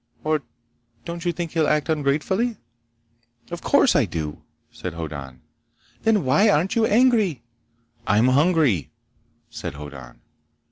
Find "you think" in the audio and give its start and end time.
1.25-1.51